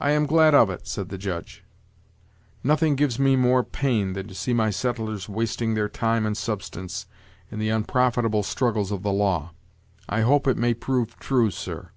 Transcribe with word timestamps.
"I 0.00 0.10
am 0.10 0.26
glad 0.26 0.52
of 0.52 0.68
it," 0.68 0.88
said 0.88 1.08
the 1.08 1.16
judge; 1.16 1.62
"nothing 2.64 2.96
gives 2.96 3.20
me 3.20 3.36
more 3.36 3.62
pain 3.62 4.14
than 4.14 4.26
to 4.26 4.34
see 4.34 4.52
my 4.52 4.70
settlers 4.70 5.28
wasting 5.28 5.74
their 5.74 5.88
time 5.88 6.26
and 6.26 6.36
substance 6.36 7.06
in 7.48 7.60
the 7.60 7.68
unprofitable 7.68 8.42
struggles 8.42 8.90
of 8.90 9.04
the 9.04 9.12
law. 9.12 9.52
I 10.08 10.22
hope 10.22 10.48
it 10.48 10.56
may 10.56 10.74
prove 10.74 11.16
true, 11.20 11.52
sir." 11.52 11.90